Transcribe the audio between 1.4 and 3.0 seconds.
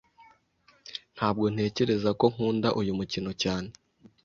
ntekereza ko nkunda uyu